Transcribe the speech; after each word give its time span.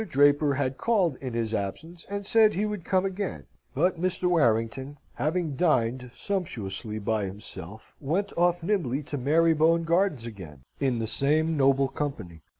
Draper 0.09 0.55
had 0.55 0.79
called 0.79 1.15
in 1.21 1.33
his 1.35 1.53
absence, 1.53 2.07
and 2.09 2.25
said 2.25 2.55
he 2.55 2.65
would 2.65 2.83
come 2.83 3.05
again; 3.05 3.43
but 3.75 4.01
Mr. 4.01 4.27
Warrington, 4.27 4.97
having 5.13 5.55
dined 5.55 6.09
sumptuously 6.11 6.97
by 6.97 7.25
himself, 7.25 7.93
went 8.01 8.35
off 8.35 8.63
nimbly 8.63 9.03
to 9.03 9.17
Marybone 9.19 9.83
Gardens 9.83 10.25
again, 10.25 10.63
in 10.79 10.97
the 10.97 11.05
same 11.05 11.55
noble 11.55 11.87
company. 11.87 12.41